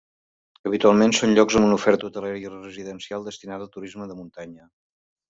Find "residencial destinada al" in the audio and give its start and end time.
2.55-3.73